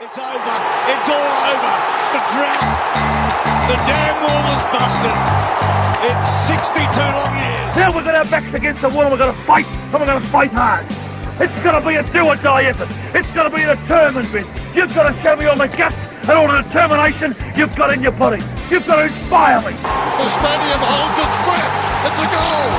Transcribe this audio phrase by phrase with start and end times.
[0.00, 0.56] It's over.
[0.88, 1.72] It's all over.
[2.16, 2.64] The drought.
[3.68, 5.12] The damn wall was busted.
[6.08, 7.76] It's 62 long years.
[7.76, 9.92] Now we're going to have backs against the wall and we're going to fight and
[9.92, 10.88] we're going to fight hard.
[11.36, 12.88] It's going to be a do or die effort.
[13.12, 14.48] It's going to be a determined bit.
[14.72, 18.00] You've got to show me all the guts and all the determination you've got in
[18.00, 18.40] your body.
[18.72, 19.76] You've got to inspire me.
[19.76, 21.76] The stadium holds its breath.
[22.08, 22.72] It's a goal.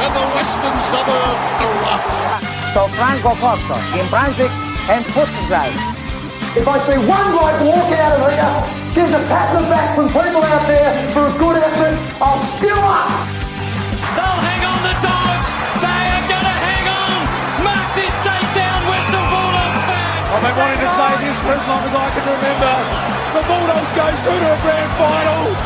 [0.00, 2.16] And the western suburbs erupt.
[2.72, 5.70] Sto Franco Pozzo in Brunswick and Footscray.
[6.58, 8.58] If I see one bloke walk out of here,
[8.92, 12.42] gives a pat on the back from people out there for a good effort, I'll
[12.58, 13.08] spill up.
[14.18, 15.54] They'll hang on the dogs.
[15.78, 17.18] They are going to hang on.
[17.62, 20.26] Mark this date down, Western Bulldogs fans.
[20.34, 22.74] I've been wanting to say this for as long as I can remember.
[23.38, 25.61] The Bulldogs goes through to a grand final.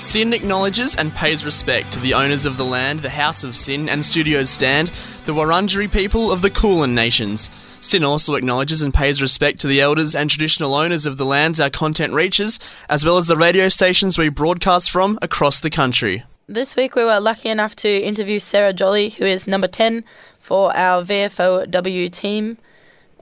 [0.00, 3.86] SYN acknowledges and pays respect to the owners of the land the House of SYN
[3.86, 4.90] and Studios stand,
[5.26, 7.50] the Wurundjeri people of the Kulin Nations.
[7.82, 11.60] SYN also acknowledges and pays respect to the elders and traditional owners of the lands
[11.60, 16.24] our content reaches, as well as the radio stations we broadcast from across the country.
[16.48, 20.02] This week we were lucky enough to interview Sarah Jolly, who is number 10
[20.40, 22.56] for our VFLW team.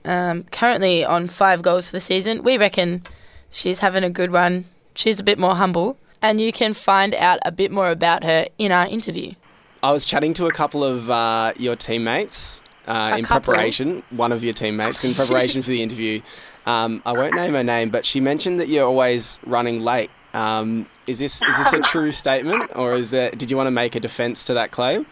[0.05, 2.41] Um, currently on five goals for the season.
[2.41, 3.05] We reckon
[3.51, 4.63] she's having a good run.
[4.95, 5.97] She's a bit more humble.
[6.21, 9.33] And you can find out a bit more about her in our interview.
[9.81, 13.53] I was chatting to a couple of uh, your teammates uh, in couple?
[13.53, 16.21] preparation, one of your teammates in preparation for the interview.
[16.65, 20.11] Um, I won't name her name, but she mentioned that you're always running late.
[20.33, 23.31] Um, is this is this a true statement, or is there?
[23.31, 25.07] Did you want to make a defence to that claim?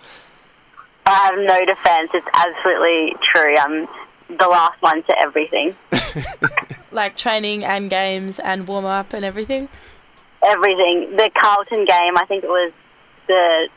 [1.05, 2.11] I have no defence.
[2.13, 3.55] It's absolutely true.
[3.57, 3.87] I'm
[4.37, 5.75] the last one to everything.
[6.91, 9.69] Like training and games and warm up and everything.
[10.45, 11.15] Everything.
[11.17, 12.71] The Carlton game, I think it was
[13.27, 13.67] the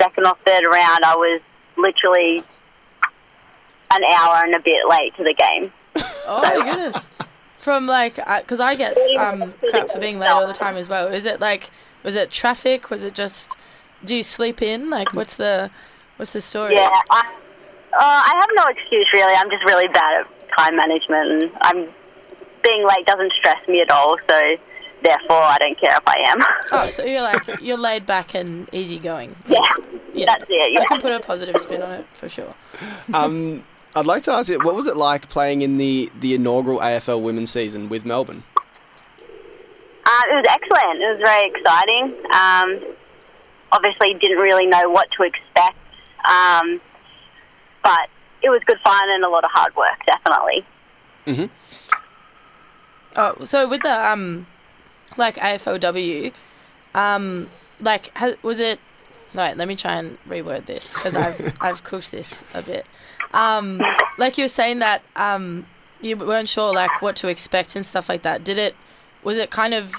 [0.00, 1.40] second or third round, I was
[1.76, 2.44] literally
[3.90, 5.72] an hour and a bit late to the game.
[6.30, 7.10] Oh my goodness.
[7.56, 11.08] From like, because I get um, crap for being late all the time as well.
[11.08, 11.70] Is it like,
[12.02, 12.90] was it traffic?
[12.90, 13.56] Was it just,
[14.04, 14.90] do you sleep in?
[14.90, 15.70] Like, what's the,
[16.16, 16.74] what's the story?
[16.74, 17.20] Yeah, I,
[17.92, 19.34] uh, I have no excuse really.
[19.34, 20.26] I'm just really bad at
[20.56, 21.88] time management, and I'm
[22.62, 24.16] being late doesn't stress me at all.
[24.28, 24.40] So
[25.02, 26.38] therefore, I don't care if I am.
[26.72, 29.36] Oh, so you're like, you're laid back and easygoing.
[29.48, 29.60] yeah,
[30.12, 30.26] Yeah.
[30.26, 30.76] that's it.
[30.78, 30.84] I Yeah.
[30.86, 32.54] can put a positive spin on it for sure.
[33.12, 33.64] Um,
[33.96, 37.22] I'd like to ask you, what was it like playing in the, the inaugural AFL
[37.22, 38.44] Women's season with Melbourne?
[40.06, 41.00] Uh, it was excellent.
[41.02, 42.14] It was very exciting.
[42.32, 42.94] Um,
[43.72, 45.76] obviously, didn't really know what to expect,
[46.26, 46.80] um,
[47.82, 48.08] but
[48.42, 50.64] it was good fun and a lot of hard work, definitely.
[51.26, 51.50] Mhm.
[53.16, 54.46] Oh, so with the um,
[55.18, 56.32] like AFLW,
[56.94, 58.80] um, like ha- was it?
[59.34, 62.86] Right, let me try and reword this because I've I've cooked this a bit.
[63.32, 63.82] Um,
[64.16, 65.66] like you were saying that um,
[66.00, 68.44] you weren't sure like what to expect and stuff like that.
[68.44, 68.74] Did it?
[69.22, 69.94] Was it kind of?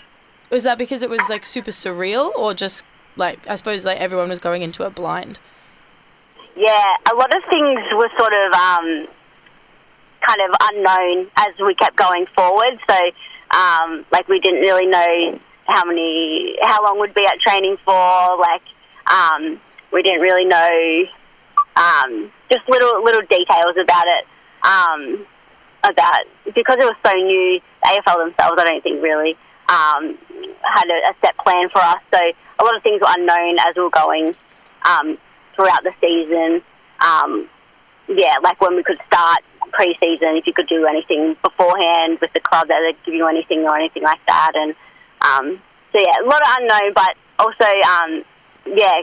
[0.50, 2.84] Was that because it was like super surreal or just
[3.16, 5.38] like I suppose like everyone was going into it blind?
[6.56, 9.08] Yeah, a lot of things were sort of um,
[10.26, 12.78] kind of unknown as we kept going forward.
[12.90, 12.98] So,
[13.56, 18.38] um, like, we didn't really know how many, how long we'd be at training for.
[18.38, 18.64] Like,
[19.12, 19.60] um,
[19.92, 21.06] we didn't really know
[21.76, 24.26] um, just little little details about it.
[24.62, 25.26] Um,
[25.84, 26.22] about
[26.54, 29.38] because it was so new, AFL themselves, I don't think really
[29.70, 30.18] um,
[30.62, 32.02] had a, a set plan for us.
[32.14, 34.36] So a lot of things were unknown as we were going
[34.86, 35.18] um,
[35.56, 36.62] throughout the season.
[37.00, 37.50] Um,
[38.10, 39.40] yeah, like when we could start
[39.72, 43.64] pre-season, if you could do anything beforehand with the club, that they'd give you anything
[43.64, 44.52] or anything like that.
[44.56, 44.76] And
[45.22, 48.24] um, so yeah, a lot of unknown, but also um,
[48.66, 49.02] yeah,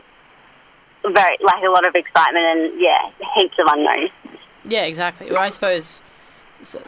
[1.02, 4.10] very like a lot of excitement and yeah, heaps of unknowns.
[4.64, 5.30] Yeah, exactly.
[5.30, 6.00] Well, I suppose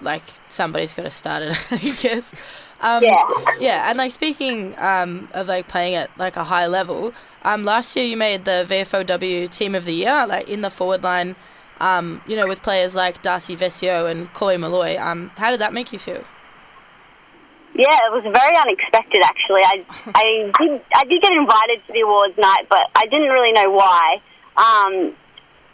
[0.01, 2.33] like somebody's got to start it, I guess.
[2.81, 3.23] Um, Yeah.
[3.59, 7.13] Yeah, and like speaking um, of like playing at like a high level,
[7.43, 11.03] um, last year you made the VFLW Team of the Year, like in the forward
[11.03, 11.37] line.
[11.81, 14.97] Um, you know, with players like Darcy Vescio and Chloe Molloy.
[14.99, 16.25] Um, how did that make you feel?
[17.75, 19.63] Yeah, it was very unexpected actually.
[19.63, 23.53] I I did I did get invited to the awards night, but I didn't really
[23.53, 24.19] know why.
[24.57, 25.15] Um,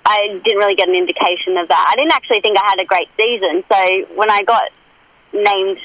[0.04, 1.84] I didn't really get an indication of that.
[1.88, 3.64] I didn't actually think I had a great season.
[3.72, 3.80] So
[4.20, 4.68] when I got
[5.32, 5.80] named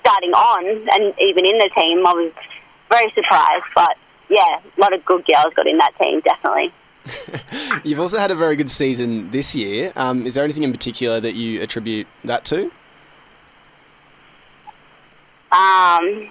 [0.00, 2.32] starting on and even in the team, I was
[2.88, 3.68] very surprised.
[3.74, 4.00] But
[4.30, 6.72] yeah, a lot of good girls got in that team, definitely.
[7.84, 9.92] You've also had a very good season this year.
[9.96, 12.70] Um, is there anything in particular that you attribute that to?
[15.52, 16.28] Um,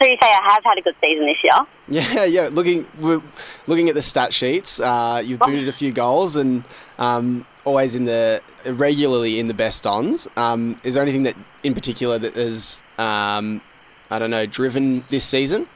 [0.00, 1.66] so you say I have had a good season this year?
[1.88, 2.48] Yeah, yeah.
[2.52, 3.22] Looking we're
[3.66, 6.64] looking at the stat sheets, uh, you've booted a few goals, and
[6.98, 10.28] um, always in the regularly in the best ons.
[10.36, 13.62] Um, is there anything that in particular that has um,
[14.10, 15.68] I don't know driven this season?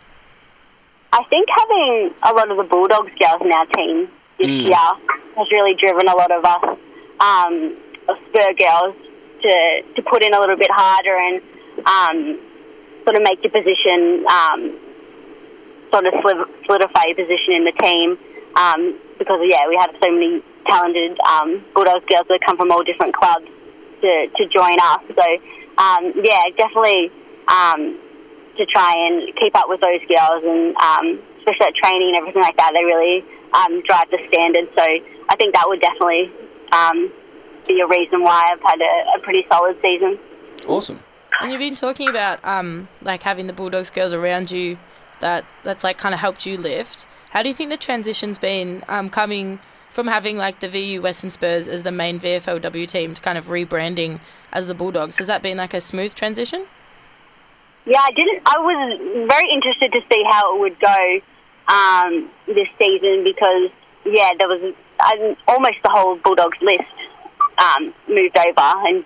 [1.12, 4.08] I think having a lot of the Bulldogs girls in our team
[4.38, 4.64] this Mm.
[4.70, 4.88] year
[5.36, 6.78] has really driven a lot of us
[7.20, 7.76] um,
[8.28, 8.94] Spur girls
[9.42, 9.52] to,
[9.94, 11.42] to put in a little bit harder and
[11.86, 12.38] um,
[13.04, 14.78] sort of make your position, um,
[15.92, 18.18] sort of solid- solidify your position in the team.
[18.56, 22.82] Um, because, yeah, we have so many talented um, Bulldogs girls that come from all
[22.82, 23.46] different clubs
[24.00, 25.02] to, to join us.
[25.14, 25.26] So,
[25.78, 27.10] um, yeah, definitely
[27.46, 27.98] um,
[28.60, 31.06] to try and keep up with those girls and um,
[31.40, 33.24] especially at training and everything like that, they really
[33.56, 34.68] um, drive the standard.
[34.76, 36.28] So I think that would definitely
[36.72, 37.10] um,
[37.66, 40.18] be a reason why I've had a, a pretty solid season.
[40.68, 41.00] Awesome.
[41.40, 44.78] And you've been talking about um, like having the Bulldogs girls around you
[45.20, 47.06] that that's like kind of helped you lift.
[47.30, 49.60] How do you think the transition's been um, coming
[49.92, 53.46] from having like the VU Western Spurs as the main VFLW team to kind of
[53.46, 54.20] rebranding
[54.52, 55.16] as the Bulldogs?
[55.18, 56.66] Has that been like a smooth transition?
[57.86, 58.42] Yeah, I didn't.
[58.46, 61.20] I was very interested to see how it would go
[61.68, 63.70] um, this season because
[64.04, 66.82] yeah, there was um, almost the whole Bulldogs list
[67.58, 69.04] um, moved over and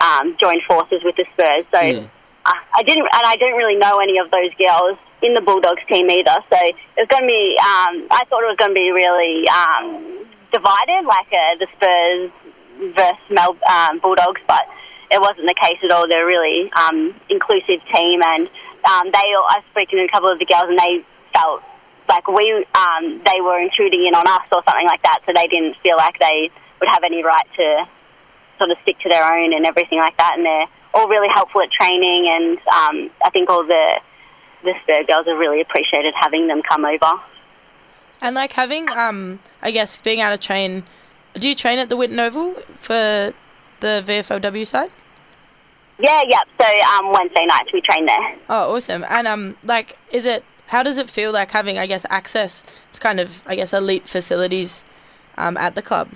[0.00, 1.64] um, joined forces with the Spurs.
[1.74, 2.10] So Mm.
[2.46, 5.82] uh, I didn't, and I didn't really know any of those girls in the Bulldogs
[5.90, 6.36] team either.
[6.50, 7.56] So it was going to be.
[7.60, 12.30] Um, I thought it was going to be really um, divided, like uh, the Spurs
[12.96, 14.62] versus Mel um, Bulldogs, but
[15.12, 16.08] it wasn't the case at all.
[16.08, 18.48] They're a really um, inclusive team, and
[18.88, 19.26] um, they.
[19.36, 21.04] all- I've spoken to a couple of the girls, and they
[21.36, 21.60] felt
[22.08, 25.20] like we um, they were intruding in on us or something like that.
[25.26, 26.50] So they didn't feel like they
[26.80, 27.84] would have any right to
[28.58, 30.34] sort of stick to their own and everything like that.
[30.36, 34.00] And they're all really helpful at training, and um, I think all the
[34.64, 37.12] the Spur girls have really appreciated having them come over.
[38.20, 40.84] And like having, um, I guess, being able to train.
[41.34, 43.32] Do you train at the Whitten Oval for
[43.80, 44.90] the VFLW side?
[46.02, 46.40] Yeah, yeah.
[46.60, 48.36] So um, Wednesday nights we train there.
[48.48, 49.04] Oh, awesome!
[49.08, 50.44] And um, like, is it?
[50.66, 52.64] How does it feel like having, I guess, access
[52.94, 54.84] to kind of, I guess, elite facilities
[55.36, 56.08] um, at the club?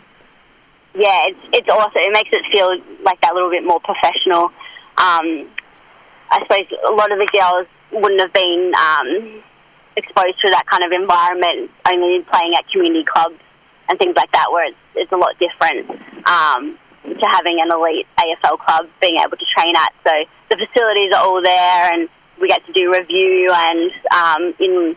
[0.99, 2.01] yeah, it's it's awesome.
[2.01, 2.69] It makes it feel
[3.05, 4.49] like that little bit more professional.
[4.97, 5.49] Um,
[6.33, 9.43] I suppose a lot of the girls wouldn't have been um,
[9.97, 13.37] exposed to that kind of environment only playing at community clubs
[13.89, 15.91] and things like that, where it's it's a lot different
[16.27, 16.79] um,
[17.15, 19.93] to having an elite AFL club being able to train at.
[20.07, 20.13] So
[20.51, 22.09] the facilities are all there, and
[22.41, 24.97] we get to do review and um, in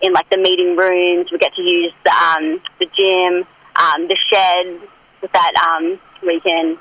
[0.00, 3.42] in like the meeting rooms, we get to use the, um, the gym,
[3.74, 4.78] um, the shed
[5.20, 6.78] with that um, we can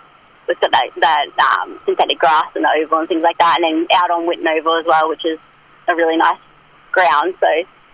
[0.47, 3.97] got that, that um, synthetic grass and the oval and things like that, and then
[3.97, 5.39] out on Whitten Oval as well, which is
[5.87, 6.39] a really nice
[6.91, 7.33] ground.
[7.39, 7.47] So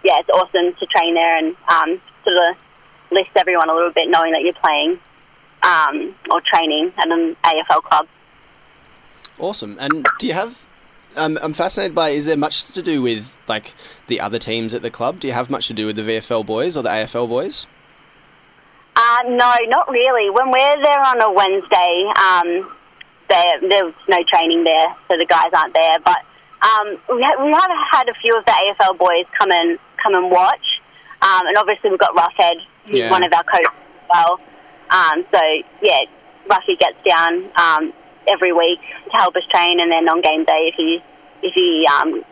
[0.03, 2.55] yeah, it's awesome to train there and um, sort of
[3.11, 4.99] list everyone a little bit, knowing that you're playing
[5.63, 8.07] um, or training at an AFL club.
[9.39, 9.77] Awesome.
[9.79, 10.61] And do you have?
[11.15, 12.09] Um, I'm fascinated by.
[12.09, 13.73] Is there much to do with like
[14.07, 15.19] the other teams at the club?
[15.19, 17.65] Do you have much to do with the VFL boys or the AFL boys?
[18.95, 20.29] Um, no, not really.
[20.29, 22.71] When we're there on a Wednesday, um,
[23.29, 25.97] there, there's no training there, so the guys aren't there.
[26.05, 26.19] But
[26.61, 30.13] um, we, ha- we have had a few of the AFL boys come and come
[30.13, 30.65] and watch,
[31.23, 32.53] um, and obviously we've got Roughead,
[32.85, 33.09] who's Yeah.
[33.09, 34.39] one of our coaches as well.
[34.93, 35.41] Um, so
[35.81, 36.05] yeah,
[36.47, 37.93] Ruffy gets down um,
[38.27, 38.79] every week
[39.11, 40.99] to help us train, and then on game day, if he
[41.41, 42.23] if he um,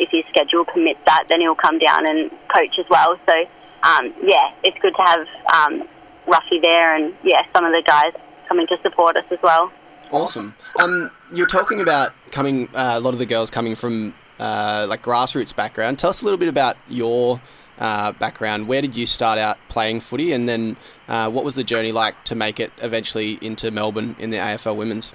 [0.00, 3.20] if his schedule permits that, then he'll come down and coach as well.
[3.28, 3.34] So
[3.82, 5.88] um, yeah, it's good to have um,
[6.26, 8.12] Ruffy there, and yeah, some of the guys
[8.48, 9.70] coming to support us as well.
[10.10, 10.54] Awesome.
[10.80, 12.68] Um, you're talking about coming.
[12.74, 15.98] Uh, a lot of the girls coming from uh, like grassroots background.
[15.98, 17.40] Tell us a little bit about your
[17.78, 18.68] uh, background.
[18.68, 20.76] Where did you start out playing footy, and then
[21.08, 24.76] uh, what was the journey like to make it eventually into Melbourne in the AFL
[24.76, 25.12] Women's?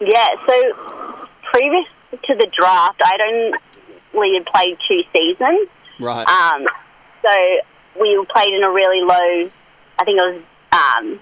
[0.00, 0.72] Yeah, so
[1.52, 1.84] previous
[2.24, 3.20] to the draft, I'd
[4.14, 5.68] only had played two seasons.
[6.00, 6.28] Right.
[6.28, 6.66] Um,
[7.22, 9.50] so we played in a really low,
[9.98, 10.42] I think it was
[10.72, 11.20] um,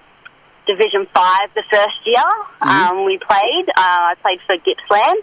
[0.65, 2.23] Division Five the first year
[2.61, 3.69] um, we played.
[3.69, 5.21] Uh, I played for Gippsland.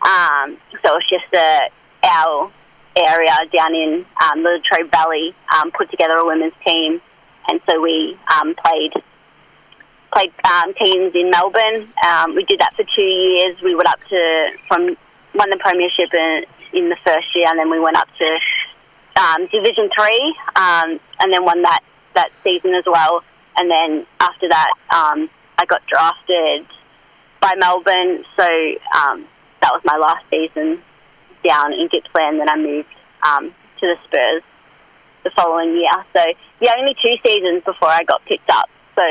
[0.00, 1.60] Um, so it was just uh,
[2.04, 2.52] our
[3.06, 7.00] area down in um, the Latrobe Valley um, put together a women's team,
[7.48, 8.92] and so we um, played
[10.12, 11.92] played um, teams in Melbourne.
[12.06, 13.56] Um, we did that for two years.
[13.62, 14.96] We went up to from
[15.34, 19.46] won the premiership in, in the first year, and then we went up to um,
[19.52, 21.80] Division Three, um, and then won that
[22.14, 23.22] that season as well.
[23.56, 25.28] And then after that, um,
[25.58, 26.66] I got drafted
[27.40, 28.46] by Melbourne, so
[28.94, 29.26] um,
[29.62, 30.82] that was my last season
[31.48, 32.38] down in Gippsland.
[32.38, 32.92] Then I moved
[33.26, 33.44] um,
[33.80, 34.42] to the Spurs
[35.24, 35.96] the following year.
[36.14, 36.22] So
[36.60, 39.02] yeah, only two seasons before I got picked up So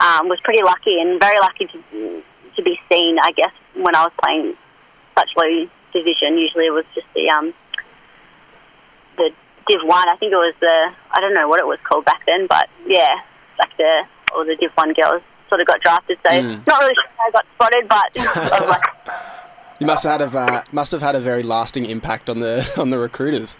[0.00, 1.78] um, was pretty lucky and very lucky to
[2.56, 3.18] to be seen.
[3.22, 4.54] I guess when I was playing
[5.18, 7.52] such low division, usually it was just the um,
[9.16, 9.30] the
[9.68, 10.08] Div One.
[10.08, 10.76] I think it was the
[11.12, 13.14] I don't know what it was called back then, but yeah,
[13.58, 14.02] like the
[14.34, 16.18] or the Div One girls sort of got drafted.
[16.26, 16.66] So Mm.
[16.66, 18.06] not really sure how I got spotted, but
[18.52, 18.86] I was like,
[19.80, 22.70] You must have had a, uh, must have had a very lasting impact on the
[22.80, 23.56] on the recruiters.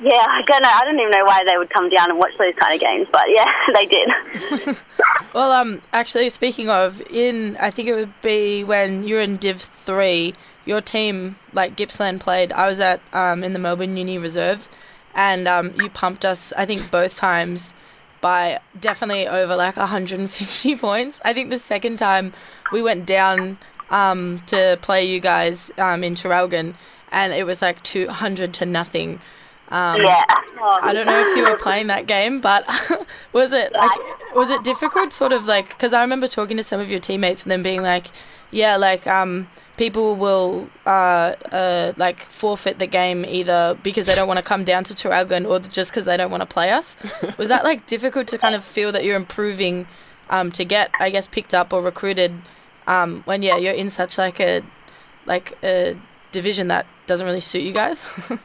[0.00, 0.70] yeah, I don't know.
[0.70, 3.08] I don't even know why they would come down and watch those kind of games,
[3.12, 4.76] but yeah, they did.
[5.34, 9.36] Well, um, actually, speaking of, in I think it would be when you were in
[9.36, 10.34] Div Three,
[10.64, 12.50] your team like Gippsland played.
[12.52, 14.70] I was at um in the Melbourne Uni reserves,
[15.14, 16.52] and um you pumped us.
[16.56, 17.74] I think both times
[18.20, 21.20] by definitely over like 150 points.
[21.24, 22.32] I think the second time
[22.72, 23.58] we went down
[23.90, 26.74] um to play you guys um in Traralgon,
[27.10, 29.20] and it was like 200 to nothing.
[29.70, 30.24] Um, yeah.
[30.60, 32.66] I don't know if you were playing that game, but
[33.32, 34.00] was it like
[34.34, 35.12] was it difficult?
[35.12, 37.82] Sort of like because I remember talking to some of your teammates and them being
[37.82, 38.06] like,
[38.50, 44.28] yeah, like um, people will uh, uh, like forfeit the game either because they don't
[44.28, 46.96] want to come down to Traralgon or just because they don't want to play us.
[47.38, 49.86] Was that like difficult to kind of feel that you're improving
[50.30, 52.34] um, to get, I guess, picked up or recruited
[52.88, 54.62] um, when yeah you're in such like a
[55.26, 55.96] like a
[56.32, 58.02] division that doesn't really suit you guys?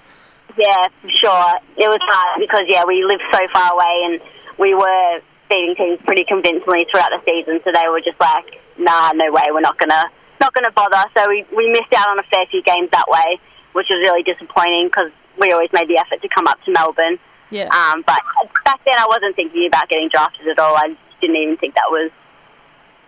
[0.57, 1.53] Yeah, for sure.
[1.77, 4.21] It was hard because yeah, we lived so far away and
[4.59, 5.19] we were
[5.50, 7.59] beating teams pretty convincingly throughout the season.
[7.65, 10.05] So they were just like, nah, no way, we're not gonna
[10.39, 11.03] not gonna bother.
[11.17, 13.39] So we we missed out on a fair few games that way,
[13.73, 15.09] which was really disappointing because
[15.41, 17.17] we always made the effort to come up to Melbourne.
[17.50, 17.73] yeah.
[17.73, 18.21] Um, but
[18.63, 20.75] back then, I wasn't thinking about getting drafted at all.
[20.75, 22.12] I didn't even think that was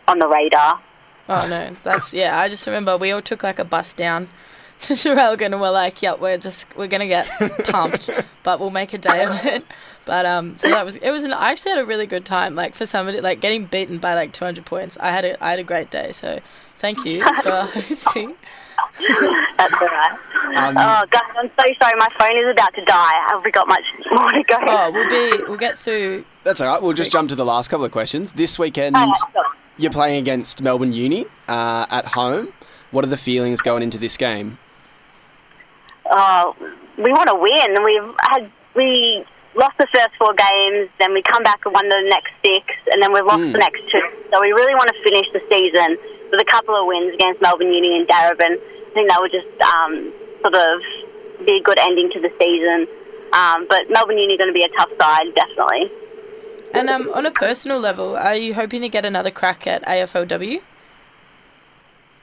[0.08, 0.82] on the radar.
[1.28, 2.38] Oh no, that's yeah.
[2.40, 4.30] I just remember we all took like a bus down
[4.82, 7.28] to Traralgon and we're like, "Yep, we're just we're gonna get
[7.66, 8.10] pumped,
[8.44, 9.66] but we'll make a day of it."
[10.06, 11.24] But um, so that was it was.
[11.24, 12.54] An, I actually had a really good time.
[12.54, 15.60] Like for somebody like getting beaten by like 200 points, I had a I had
[15.60, 16.12] a great day.
[16.12, 16.40] So
[16.78, 18.36] thank you for hosting.
[19.58, 20.12] That's all right.
[20.56, 21.94] Um, oh, guys, I'm so sorry.
[21.98, 23.12] My phone is about to die.
[23.30, 24.58] Have we got much more to go?
[24.62, 26.24] Oh, we'll be we'll get through.
[26.44, 26.82] That's all right.
[26.82, 28.34] We'll just jump to the last couple of questions.
[28.34, 29.45] This weekend, Oh, sure.
[29.78, 32.54] You're playing against Melbourne Uni uh, at home.
[32.92, 34.58] What are the feelings going into this game?
[36.10, 36.56] Oh,
[36.98, 37.84] we want to win.
[37.84, 42.02] We've had we lost the first four games, then we come back and won the
[42.10, 43.52] next six, and then we've lost Mm.
[43.54, 44.04] the next two.
[44.32, 45.98] So we really want to finish the season
[46.32, 48.56] with a couple of wins against Melbourne Uni and Darebin.
[48.60, 50.12] I think that would just um,
[50.44, 52.88] sort of be a good ending to the season.
[53.34, 55.92] Um, but Melbourne Uni is going to be a tough side, definitely.
[56.74, 60.62] And um, on a personal level, are you hoping to get another crack at AFLW?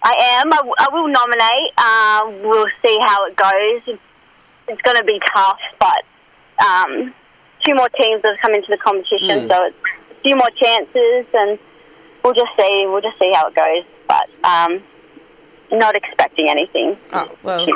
[0.04, 0.52] I am.
[0.52, 1.78] I, w- I will nominate.
[1.78, 3.96] Um, we'll see how it goes.
[4.68, 6.02] It's, going to be tough, but
[6.64, 7.14] um,
[7.64, 9.50] two more teams have come into the competition, Mm.
[9.50, 9.76] so it's
[10.10, 11.58] a few more chances, and
[12.24, 12.84] we'll just see.
[12.88, 13.84] We'll just see how it goes.
[14.08, 14.82] But um,
[15.70, 16.96] not expecting anything.
[17.12, 17.66] Oh well,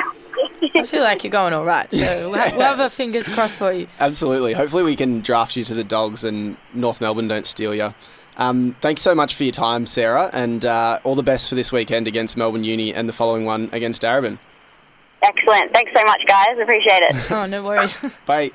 [0.75, 1.89] I feel like you're going all right.
[1.91, 1.97] So
[2.29, 3.87] we'll have, we'll have our fingers crossed for you.
[3.99, 4.53] Absolutely.
[4.53, 7.93] Hopefully, we can draft you to the Dogs and North Melbourne don't steal you.
[8.37, 11.71] Um, thanks so much for your time, Sarah, and uh, all the best for this
[11.71, 14.37] weekend against Melbourne Uni and the following one against Darebin.
[15.23, 15.73] Excellent.
[15.73, 16.57] Thanks so much, guys.
[16.61, 17.31] Appreciate it.
[17.31, 17.97] Oh no worries.
[18.25, 18.51] Bye.